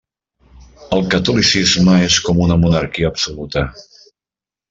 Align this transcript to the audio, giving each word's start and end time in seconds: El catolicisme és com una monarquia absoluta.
El 0.95 1.03
catolicisme 1.15 1.99
és 2.07 2.17
com 2.29 2.41
una 2.47 2.57
monarquia 2.65 3.13
absoluta. 3.13 3.67